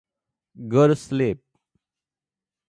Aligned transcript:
Go 0.67 0.87
to 0.87 0.95
sleep. 0.95 1.43